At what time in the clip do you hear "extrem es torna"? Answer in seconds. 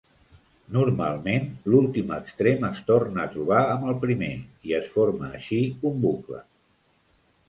2.15-3.21